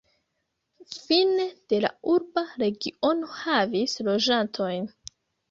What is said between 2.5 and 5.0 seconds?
regiono havis loĝantojn.